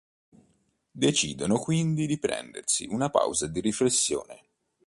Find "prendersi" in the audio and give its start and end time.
2.17-2.87